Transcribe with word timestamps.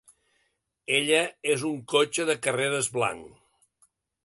Ella 0.99 1.19
és 1.57 1.67
un 1.69 1.77
cotxe 1.95 2.27
de 2.31 2.39
carreres 2.49 2.91
blanc. 2.99 3.31